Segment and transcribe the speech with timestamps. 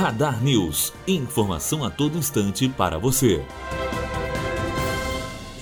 [0.00, 0.94] Radar News.
[1.06, 3.44] Informação a todo instante para você.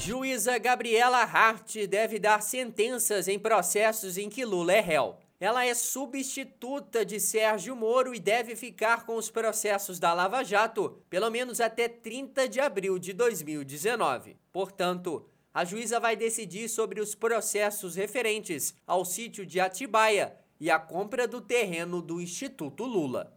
[0.00, 5.16] Juíza Gabriela Hart deve dar sentenças em processos em que Lula é réu.
[5.40, 11.02] Ela é substituta de Sérgio Moro e deve ficar com os processos da Lava Jato
[11.10, 14.36] pelo menos até 30 de abril de 2019.
[14.52, 20.78] Portanto, a juíza vai decidir sobre os processos referentes ao sítio de Atibaia e a
[20.78, 23.36] compra do terreno do Instituto Lula.